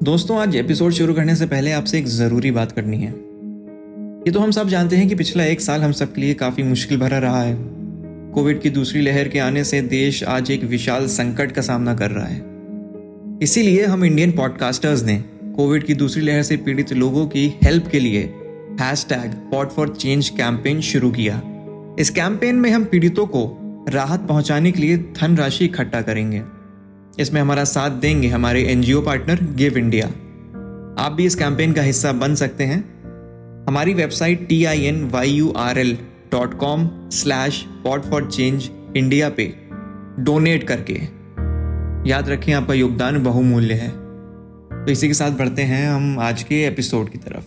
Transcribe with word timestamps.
दोस्तों, 0.03 0.39
आज 0.39 0.55
एपिसोड 0.55 0.91
शुरू 0.91 1.13
करने 1.13 1.35
से 1.35 1.45
पहले 1.45 1.71
आपसे 1.71 1.97
एक 1.97 2.07
ज़रूरी 2.07 2.51
बात 2.51 2.71
करनी 2.71 2.97
है। 2.97 3.11
ये 4.19 4.31
तो 4.31 4.39
हम 4.39 4.51
सब 4.51 4.67
जानते 4.67 4.95
हैं 4.95 5.07
कि 5.09 5.15
पिछला 5.15 5.43
एक 5.43 5.61
साल 5.61 5.81
हम 5.81 5.91
सबके 5.91 6.21
लिए 6.21 6.33
काफ़ी 6.33 6.63
मुश्किल 6.63 6.99
भरा 6.99 7.17
रहा 7.17 7.41
है। 7.41 7.57
कोविड 8.33 8.61
की 8.61 8.69
दूसरी 8.69 9.01
लहर 9.01 9.27
के 9.27 9.39
आने 9.39 9.63
से 9.63 9.81
देश 9.81 10.23
आज 10.23 10.51
एक 10.51 10.63
विशाल 10.63 11.07
संकट 11.07 11.51
का 11.51 11.61
सामना 11.61 11.95
कर 11.95 12.11
रहा 12.11 12.27
है। 12.27 12.41
इसीलिए 13.43 13.85
हम 13.85 14.05
इंडियन 14.05 14.31
पॉडकास्टर्स 14.31 15.03
ने 15.03 15.23
कोविड 15.43 15.83
की 15.83 15.93
दूसरी 15.93 16.21
लहर 16.21 16.43
से 16.43 16.57
पीड़ित 16.57 16.93
लोगों 16.93 17.27
की 17.27 17.59
हेल्प 17.63 17.87
के 17.87 17.99
लिए 17.99 18.21
hashtag 19.09 19.31
pot 19.31 19.71
for 19.71 19.95
change 19.95 20.29
campaign 20.29 20.81
शुरू 20.81 21.11
किया। 21.11 21.41
इस 21.99 22.09
कैंपेन 22.09 22.55
में 22.55 22.71
हम 22.71 22.83
पीड़ितों 22.85 23.27
को 23.27 23.57
राहत 23.89 24.19
पहुँचाने 24.19 24.71
के 24.71 24.79
लिए 24.79 24.97
धनराशि 24.97 25.65
इकट्ठा 25.65 26.01
करेंगे। 26.01 26.43
इसमें 27.19 27.41
हमारा 27.41 27.63
साथ 27.63 27.89
देंगे 27.89 28.27
हमारे 28.27 28.63
एनजीओ 28.63 29.01
पार्टनर 29.01 29.39
गिव 29.55 29.77
इंडिया। 29.77 30.07
आप 31.03 31.11
भी 31.11 31.25
इस 31.25 31.35
कैंपेन 31.35 31.73
का 31.73 31.81
हिस्सा 31.81 32.11
बन 32.11 32.35
सकते 32.35 32.63
हैं। 32.63 32.79
हमारी 33.67 33.93
website 33.93 34.47
T 34.47 34.65
I 34.65 34.81
N 34.81 35.09
Y 35.09 35.29
U 35.29 35.51
R 35.51 35.77
L 35.77 35.97
dot 36.31 36.57
com 36.57 37.09
slash 37.09 37.65
pot 37.83 38.03
for 38.03 38.31
change 38.31 38.69
India 38.97 39.29
पे 39.29 39.55
डोनेट 40.19 40.63
करके। 40.63 41.01
याद 42.09 42.29
रखें, 42.29 42.53
आपका 42.53 42.73
योगदान 42.73 43.23
बहुमूल्य 43.23 43.73
है। 43.73 43.89
तो 44.85 44.91
इसी 44.91 45.07
के 45.07 45.13
साथ 45.13 45.31
बढ़ते 45.31 45.61
हैं 45.61 45.89
हम 45.89 46.19
आज 46.19 46.43
के 46.43 46.65
एपिसोड 46.65 47.09
की 47.09 47.17
तरफ़। 47.17 47.43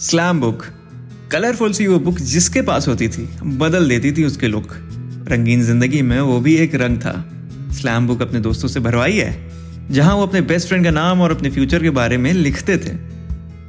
स्लैम 0.00 0.40
बुक। 0.40 0.64
कलरफुल 1.32 1.72
सी 1.72 1.86
वो 1.86 1.98
बुक 1.98 2.18
जिसके 2.22 2.62
पास 2.62 2.86
होती 2.88 3.08
थी, 3.08 3.28
बदल 3.44 3.88
देती 3.88 4.12
थी 4.12 4.24
उसके 4.24 4.48
लुक। 4.48 4.72
रंगीन 5.28 5.62
ज़िंदगी 5.62 6.02
में 6.02 6.20
वो 6.20 6.38
भी 6.40 6.54
एक 6.56 6.74
रंग 6.74 6.98
था। 6.98 7.12
स्लैम 7.72 8.06
बुक 8.06 8.22
अपने 8.22 8.40
दोस्तों 8.40 8.68
से 8.68 8.80
भरवाई 8.80 9.12
है, 9.12 9.34
जहाँ 9.90 10.14
वो 10.16 10.26
अपने 10.26 10.40
बेस्ट 10.42 10.68
फ्रेंड 10.68 10.84
का 10.84 10.90
नाम 10.92 11.20
और 11.20 11.30
अपने 11.30 11.50
फ्यूचर 11.50 11.82
के 11.82 11.90
बारे 11.92 12.16
में 12.16 12.32
लिखते 12.32 12.76
थे। 12.78 12.96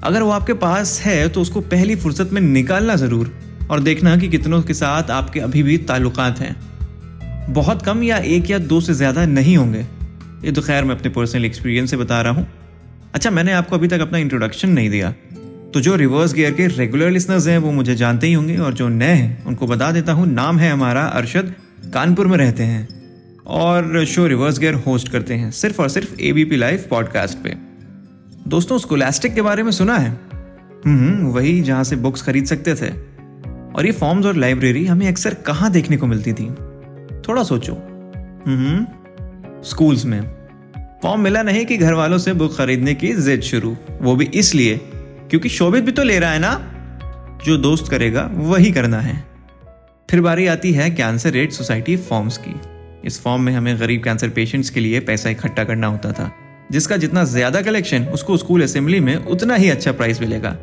अगर 0.04 0.22
वो 0.22 0.30
आपके 0.32 0.54
पास 0.56 1.00
है 1.02 1.28
तो 1.30 1.42
उसको 1.42 1.62
पहली 1.64 1.96
फुर्सत 1.96 2.30
में 2.34 2.42
निकालना 2.42 2.96
ज़रूर, 2.96 3.34
और 3.72 3.80
देखना 3.80 4.16
कि 4.18 4.28
कितनों 4.28 4.62
के 4.62 4.74
साथ 4.74 5.10
आपके 5.12 5.40
अभी 5.40 5.64
भी 5.64 5.78
ताल्लुकात 5.80 6.40
हैं। 6.40 7.54
बहुत 7.54 7.82
कम 7.82 8.04
या 8.04 8.18
एक 8.18 8.50
या 8.50 8.58
दो 8.60 8.80
से 8.82 8.94
ज़्यादा 8.94 9.26
नहीं 9.28 9.58
होंगे। 9.58 9.86
ये 10.44 10.52
तो 10.52 10.62
खैर 10.62 10.84
मैं 10.84 10.96
अपने 10.96 11.10
पर्सनल 11.12 11.46
एक्सपीरियंस 11.46 11.90
से 11.92 11.98
बता 11.98 12.22
रहा 12.22 12.34
हूँ। 12.34 12.48
अच्छा 13.14 13.30
मैंने 13.32 13.52
आपको 13.54 13.76
अभी 13.76 13.88
तक 13.88 14.00
अपना 14.00 14.18
इंट्रोडक्शन 14.18 14.70
नहीं 14.70 14.90
दिया। 14.90 15.14
तो 15.74 15.82
जो 15.82 15.96
रिवर्स 15.96 16.34
गियर 16.34 16.52
के 16.52 16.68
रेगुलर 16.68 17.10
लिसनर्स 17.10 17.48
हैं, 17.48 17.58
वो 17.58 17.72
मुझे 17.72 17.96
जानते 17.96 18.28
ही 18.28 18.34
होंगे 18.34 18.58
और 18.58 18.74
जो 18.74 18.90
नए 18.90 19.14
हैं, 19.14 19.46
उनको 19.46 19.68
बता 19.68 19.92
देता 19.92 20.12
हूँ, 20.12 20.28
नाम 20.28 20.58
है 20.58 20.72
हमारा 20.72 21.06
अरशद, 21.06 21.54
कानपुर 21.94 22.28
में 22.28 22.38
रहते 22.38 22.64
हैं 22.64 22.88
और 23.48 24.06
शो 24.06 24.28
रिवर्स 24.28 24.60
गियर 24.60 24.74
होस्ट 24.74 25.10
करते 25.10 25.34
हैं, 25.34 25.52
सिर्फ़ 25.52 25.82
और 25.82 25.90
सिर्फ़ 25.90 26.20
A 26.22 26.32
B 26.32 26.46
P 26.46 26.56
live 26.56 26.84
podcast 26.90 27.38
पे। 27.38 27.56
दोस्तों 28.48 28.78
स्कोलास्टिक 28.78 29.36
के 29.36 29.42
बारे 29.42 29.64
में 29.64 29.72
सुना 29.72 29.98
है? 29.98 30.18
हम्म 30.86 31.26
वही 31.26 31.62
जहाँ 31.62 31.84
से 31.84 31.96
बुक्स 31.96 32.22
खरीद 32.22 32.46
सकते 32.46 32.76
थे। 32.76 32.90
और 33.76 33.86
ये 33.86 33.92
फॉर्म्स 33.92 34.26
और 34.26 34.36
लाइब्रेरी 34.36 34.86
हमें 34.86 35.08
अक्सर 35.08 35.34
कहाँ 35.34 35.72
देखने 35.72 35.98
को 35.98 36.08
मिलती 36.08 36.34
थी? 36.34 36.50
थोड़ा 37.28 37.44
सोचो। 37.44 37.74
हम्म 38.48 38.86
स्कूल्स 39.64 40.06
में। 40.06 40.22
फॉर्म 41.04 41.22
मिला 41.22 41.44
नहीं 41.44 41.66
कि 41.66 41.78
घर 41.78 41.94
वालों 41.94 42.18
से 42.18 42.34
बुक 42.34 42.58
खरीदने 42.58 42.94
की 42.96 43.14
जिद 43.14 43.42
शुरू, 43.42 43.78
वो 44.02 44.16
भी 44.16 44.26
इसलिए 44.26 44.82
क्योंकि 45.32 45.50
शोभित 45.50 45.84
भी 45.84 45.92
तो 45.92 46.04
ले 46.04 46.20
रहा 46.20 46.32
है 46.32 46.40
ना। 46.40 46.54
जो 47.46 47.58
दोस्त 47.58 47.92
करेगा, 47.92 48.30
वही 48.34 48.72
करना 48.72 49.00
है। 49.00 49.24
फिर 50.10 50.22
बारी 50.22 50.48
आती 50.48 50.72
है 50.72 50.90
कैंसर 50.92 51.32
रेट 51.32 51.52
सोसाइटी 51.52 51.98
फॉर्म्स 51.98 52.38
की। 52.38 52.56
इस 53.08 53.22
फॉर्म 53.22 53.42
में 53.42 53.54
हमें 53.54 53.80
गरीब 53.80 54.04
कैंसर 54.04 54.30
पेशेंट्स 54.30 54.70
के 54.70 54.80
लिए 54.80 55.00
पैसा 55.00 55.30
इकट्ठा 55.30 55.64
करना 55.64 55.88
होता 55.88 56.12
था। 56.12 56.32
जिसका 56.72 56.98
जितना 56.98 57.24
ज़्यादा 57.24 57.62
कलेक्शन, 57.62 58.04
उसको 58.04 58.38
स्कूल 58.38 58.64
असेंबली 58.64 59.00
में 59.00 59.16
उतना 59.16 59.56
ही 59.56 59.70
अच्छा 59.70 59.92
प्राइस 59.92 60.22
मिलेगा। 60.22 60.56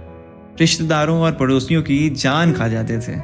रिश्तेदारों 0.61 1.21
और 1.21 1.33
पड़ोसियों 1.33 1.83
की 1.83 2.11
जान 2.11 2.53
खा 2.53 2.69
जाते 2.69 2.99
थे। 2.99 3.19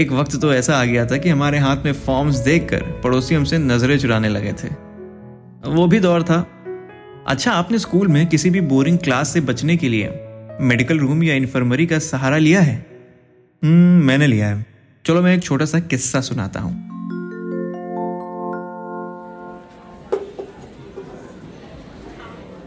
एक 0.00 0.12
वक्त 0.12 0.36
तो 0.40 0.52
ऐसा 0.54 0.76
आ 0.76 0.84
गया 0.84 1.06
था 1.06 1.16
कि 1.16 1.28
हमारे 1.28 1.58
हाथ 1.58 1.84
में 1.84 1.92
फॉर्म्स 1.92 2.36
देखकर 2.36 2.82
पड़ोसी 3.04 3.34
हमसे 3.34 3.58
नज़रें 3.58 3.98
चुराने 3.98 4.28
लगे 4.28 4.52
थे। 4.52 4.68
वो 5.70 5.86
भी 5.86 6.00
दौर 6.00 6.22
था। 6.22 6.46
अच्छा 7.26 7.52
आपने 7.52 7.78
स्कूल 7.78 8.08
में 8.08 8.26
किसी 8.26 8.50
भी 8.50 8.60
बोरिंग 8.60 8.98
क्लास 8.98 9.32
से 9.32 9.40
बचने 9.40 9.76
के 9.76 9.88
लिए 9.88 10.06
मेडिकल 10.60 10.98
रूम 10.98 11.22
या 11.22 11.34
इन्फर्मरी 11.34 11.86
का 11.86 11.98
सहारा 11.98 12.36
लिया 12.38 12.60
है? 12.60 12.74
हम्म 13.62 14.04
मैंने 14.04 14.26
लिया 14.26 14.48
है। 14.48 14.64
चलो 15.04 15.22
मैं 15.22 15.34
एक 15.36 15.42
छोटा 15.42 15.64
सा 15.64 15.80
किस्सा 15.80 16.20
सुनाता 16.20 16.60
हूँ। 16.60 16.74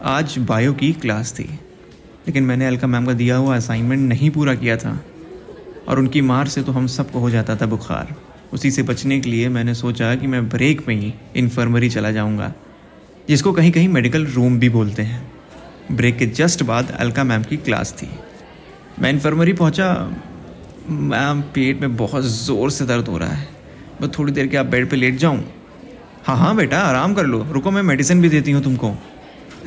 आज 0.04 0.38
बायो 0.38 0.72
की 0.72 0.92
क्लास 0.92 1.32
थी, 1.32 1.44
लेकिन 2.26 2.44
मैंने 2.44 2.66
अलका 2.66 2.86
मैम 2.86 3.06
का 3.06 3.12
दिया 3.12 3.36
हुआ 3.36 3.56
असाइनमेंट 3.56 4.08
नहीं 4.08 4.30
पूरा 4.30 4.54
किया 4.54 4.76
था, 4.76 5.00
और 5.88 5.98
उनकी 5.98 6.20
मार 6.20 6.48
से 6.48 6.62
तो 6.62 6.72
हम 6.72 6.86
सबको 6.86 7.18
हो 7.18 7.30
जाता 7.30 7.56
था 7.56 7.66
बुखार। 7.66 8.14
उसी 8.52 8.70
से 8.70 8.82
बचने 8.82 9.20
के 9.20 9.30
लिए 9.30 9.48
मैंने 9.48 9.74
सोचा 9.74 10.14
कि 10.14 10.26
मैं 10.26 10.48
ब्रेक 10.48 10.86
में 10.88 10.94
ही 10.94 11.12
इन्फर्मरी 11.36 11.90
चला 11.90 12.10
जाऊँगा, 12.10 12.52
जिसको 13.28 13.52
कहीं 13.52 13.72
कहीं 13.72 13.88
मेडिकल 13.88 14.26
रूम 14.26 14.58
भी 14.58 14.68
बोलते 14.68 15.02
हैं। 15.02 15.29
ब्रेक 15.90 16.16
के 16.18 16.26
जस्ट 16.26 16.62
बाद 16.62 16.90
अलका 16.90 17.24
मैम 17.24 17.42
की 17.42 17.56
क्लास 17.56 17.92
थी। 17.92 18.08
मैं 18.98 19.10
इन्फर्मरी 19.10 19.52
पहुँचा। 19.52 19.92
मैम 20.90 21.40
पेट 21.54 21.80
में 21.80 21.96
बहुत 21.96 22.24
ज़ोर 22.24 22.70
से 22.70 22.84
दर्द 22.84 23.08
हो 23.08 23.18
रहा 23.18 23.28
है। 23.28 23.48
बस 24.02 24.10
थोड़ी 24.18 24.32
देर 24.32 24.46
के 24.46 24.56
आप 24.56 24.66
बेड 24.66 24.88
पे 24.90 24.96
लेट 24.96 25.16
जाऊँ। 25.16 25.44
हाँ 26.24 26.36
हाँ 26.36 26.54
बेटा, 26.56 26.78
आराम 26.78 27.14
कर 27.14 27.26
लो। 27.26 27.46
रुको, 27.52 27.70
मैं 27.70 27.82
मेडिसिन 27.82 28.20
भी 28.22 28.28
देती 28.28 28.52
हूँ 28.52 28.62
तुमको। 28.62 28.94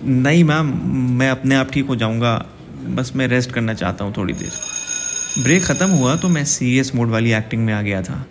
नहीं 0.04 0.44
मैम, 0.44 0.74
मैं 1.18 1.30
अपने 1.30 1.56
आप 1.56 1.72
ठीक 1.72 1.86
हो 1.86 1.96
जाऊँगा। 1.96 2.36
बस 2.88 3.12
मैं 3.16 3.28
रेस्ट 3.28 3.52
करना 3.52 3.74
चाहता 3.74 4.06
हूँ 4.06 4.14
थोड़ी 4.18 4.34
देर। 4.34 4.52
ब्रेक 5.44 5.64
ख़त्म 5.64 5.90
हुआ 5.90 6.16
तो 6.16 6.30
मैं 6.30 6.44
सीरियस 6.46 6.96
मोड 6.96 7.10
वाली 7.10 7.32
एक्टिंग 7.32 7.66
में 7.66 7.74
आ 7.74 7.82
गया 7.82 8.02
था। 8.02 8.26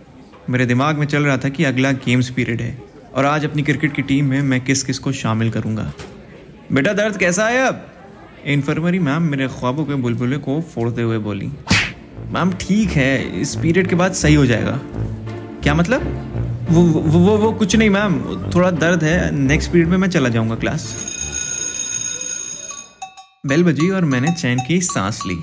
मेरे 0.50 0.66
दिमाग 0.66 0.96
में 0.96 1.06
चल 1.06 1.22
रहा 1.22 1.36
था 1.36 1.48
कि 1.48 1.64
अगला 1.64 1.92
गेम्स 1.92 2.30
पीरियड 2.30 2.60
है। 2.60 2.76
और 3.14 3.24
आज 3.24 3.44
अपनी 3.44 3.62
क्रिकेट 3.62 3.94
की 3.94 4.02
टीम 4.02 4.24
में 4.24 4.42
मैं 4.42 4.60
किस 4.60 4.82
किस 4.82 4.98
को 4.98 5.12
शामिल 5.12 5.50
करूँगा। 5.50 5.92
बेटा 6.74 6.92
दर्द 6.92 7.16
कैसा 7.16 7.46
है 7.46 7.66
अब? 7.66 7.86
इन्फर्मरी 8.46 8.98
मैम 8.98 9.22
मेरे 9.22 9.48
ख्वाबों 9.48 9.84
के 9.84 9.94
बुलबुले 9.94 10.36
को 10.38 10.60
फोड़ते 10.74 11.02
हुए 11.02 11.18
बोली 11.18 11.50
मैम 12.30 12.52
ठीक 12.60 12.90
है 12.90 13.40
इस 13.40 13.54
पीरियड 13.56 13.88
के 13.88 13.96
बाद 13.96 14.12
सही 14.12 14.34
हो 14.34 14.46
जाएगा। 14.46 14.78
क्या 15.62 15.74
मतलब? 15.74 16.02
वो 16.70 16.82
वो 16.82 17.18
वो, 17.18 17.36
वो 17.38 17.52
कुछ 17.52 17.76
नहीं 17.76 17.90
मैम 17.90 18.14
थोड़ा 18.54 18.70
दर्द 18.70 19.04
है 19.04 19.30
नेक्स्ट 19.34 19.70
पीरियड 19.70 19.88
में 19.88 19.96
मैं 19.98 20.08
चला 20.10 20.28
जाऊँगा 20.28 20.54
क्लास 20.54 20.86
बेल 23.46 23.64
बजी 23.64 23.90
और 23.90 24.04
मैंने 24.04 24.32
चैन 24.32 24.58
की 24.58 24.80
सांस 24.80 25.22
ली। 25.26 25.38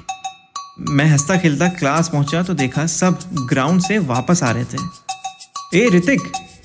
मैं 0.90 1.06
हंसता 1.06 1.38
खेलता 1.38 1.68
क्लास 1.70 2.10
पहुँचा 2.10 2.44
तो 2.44 2.54
देखा 2.54 2.86
सब 2.88 3.20
ग्राउंड 3.50 3.82
से 3.82 3.98
वापस 4.08 4.44
आ 4.44 4.52
रहे 4.52 4.66
थे। 4.66 5.80
ए 5.80 5.90
ऋतिक 5.90 6.22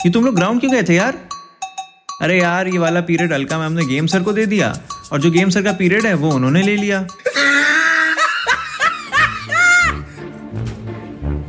ये 0.07 0.11
तुम 0.11 0.25
लोग 0.25 0.35
ग्राउंड 0.35 0.61
क्यों 0.61 0.73
गए 0.73 0.83
थे 0.83 0.95
यार? 0.95 1.19
अरे 2.25 2.39
यार, 2.41 2.69
ये 2.69 2.79
वाला 2.79 3.01
पीरियड 3.01 3.33
अलका 3.33 3.59
मैम 3.59 3.73
ने 3.73 3.85
गेम 3.87 4.07
सर 4.07 4.23
को 4.23 4.33
दे 4.33 4.45
दिया। 4.47 4.73
और 5.13 5.21
जो 5.21 5.31
गेम 5.31 5.51
सर 5.51 5.63
का 5.63 5.73
पीरियड 5.73 6.07
है, 6.07 6.15
वो 6.15 6.31
उन्होंने 6.31 6.63
ले 6.63 6.77
लिया। 6.77 6.99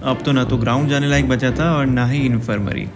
अब 0.03 0.21
तो 0.25 0.31
ना 0.31 0.43
तो 0.43 0.57
ग्राउंड 0.57 0.89
जाने 0.89 1.07
लायक 1.07 1.29
बचा 1.29 1.51
था 1.51 1.71
और 1.75 1.85
ना 1.85 2.05
ही 2.07 2.25
इन्फर्मरी 2.25 2.87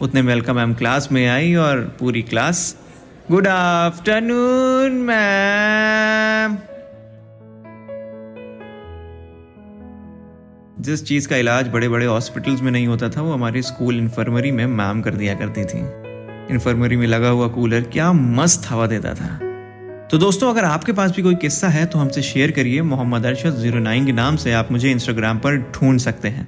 उतने 0.00 0.22
में 0.22 0.32
अलका 0.32 0.52
मैम 0.52 0.74
क्लास 0.74 1.08
में 1.12 1.26
आई 1.28 1.54
और 1.54 1.80
पूरी 2.00 2.22
क्लास 2.22 2.76
गुड 3.30 3.48
आफ्टरनून 3.48 4.92
मैम 5.02 6.56
जिस 10.80 11.04
चीज़ 11.04 11.28
का 11.28 11.36
इलाज 11.36 11.68
बड़े 11.68 11.88
बड़े 11.88 12.06
हॉस्पिटल्स 12.06 12.60
में 12.62 12.72
नहीं 12.72 12.86
होता 12.86 13.08
था, 13.08 13.22
वो 13.22 13.32
हमारी 13.32 13.62
स्कूल 13.62 13.98
इन्फर्मरी 13.98 14.50
में 14.50 14.66
मैम 14.66 15.02
कर 15.02 15.14
दिया 15.14 15.34
करती 15.34 15.64
थी। 15.64 16.05
इन्फर्मरी 16.50 16.96
में 16.96 17.06
लगा 17.06 17.28
हुआ 17.28 17.48
कूलर 17.48 17.80
क्या 17.92 18.12
मस्त 18.12 18.66
हवा 18.68 18.86
देता 18.86 19.14
था। 19.14 19.28
तो 20.08 20.18
दोस्तों, 20.18 20.50
अगर 20.50 20.64
आपके 20.64 20.92
पास 20.92 21.10
भी 21.10 21.22
कोई 21.22 21.34
किस्सा 21.36 21.68
है 21.68 21.84
तो 21.86 21.98
हमसे 21.98 22.22
शेयर 22.22 22.50
करिए। 22.50 22.82
मोहम्मद 22.84 23.26
अरशद 23.26 23.56
ज़ीरो 23.56 23.78
नाइन 23.78 24.06
के 24.06 24.12
नाम 24.12 24.36
से 24.36 24.52
आप 24.52 24.72
मुझे 24.72 24.90
इंस्टाग्राम 24.90 25.38
पर 25.38 25.56
ढूंढ 25.74 25.98
सकते 26.00 26.28
हैं। 26.28 26.46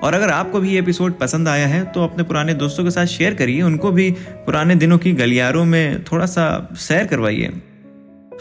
और 0.00 0.14
अगर 0.14 0.30
आपको 0.30 0.60
भी 0.60 0.70
ये 0.70 0.78
एपिसोड 0.78 1.18
पसंद 1.18 1.48
आया 1.48 1.66
है 1.66 1.84
तो 1.84 2.04
अपने 2.04 2.24
पुराने 2.24 2.54
दोस्तों 2.54 2.84
के 2.84 2.90
साथ 2.90 3.06
शेयर 3.08 3.34
करिए। 3.34 3.62
उनको 3.62 3.90
भी 3.92 4.10
पुराने 4.46 4.74
दिनों 4.76 4.98
की 4.98 5.12
गलियारों 5.14 5.64
में 5.64 6.02
थोड़ा 6.04 6.26
सा 6.26 6.46
सैर 6.78 7.06
करवाइए। 7.06 7.52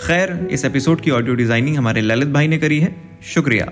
खैर, 0.02 0.48
इस 0.52 0.66
एपिसोड 0.66 1.02
की 1.02 1.12
ऑडियो 1.12 1.36
डिज़ाइनिंग 1.36 1.78
हमारे 1.78 2.02
ललित 2.02 2.28
भाई 2.30 2.48
ने 2.48 2.58
करी 2.58 2.80
है। 2.80 2.96
शुक्रिया। 3.26 3.72